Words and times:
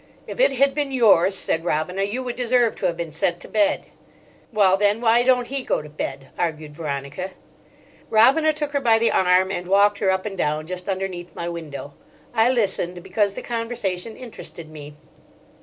"If 0.25 0.39
it 0.39 0.53
had 0.53 0.73
been 0.73 0.91
yours," 0.91 1.35
said 1.35 1.63
Robina, 1.63 2.01
"you 2.01 2.23
would 2.23 2.35
deserve 2.35 2.73
to 2.77 2.87
have 2.87 2.97
been 2.97 3.11
sent 3.11 3.39
to 3.41 3.47
bed." 3.47 3.85
"Well, 4.51 4.75
then, 4.75 4.99
why 4.99 5.21
don't 5.21 5.45
he 5.45 5.61
go 5.61 5.79
to 5.83 5.89
bed?" 5.89 6.29
argued 6.39 6.73
Veronica. 6.75 7.29
Robina 8.09 8.51
took 8.51 8.71
her 8.71 8.81
by 8.81 8.97
the 8.97 9.11
arm 9.11 9.51
and 9.51 9.67
walked 9.67 9.99
her 9.99 10.09
up 10.09 10.25
and 10.25 10.35
down 10.35 10.65
just 10.65 10.89
underneath 10.89 11.35
my 11.35 11.47
window. 11.47 11.93
I 12.33 12.49
listened, 12.49 13.03
because 13.03 13.35
the 13.35 13.43
conversation 13.43 14.17
interested 14.17 14.71
me. 14.71 14.95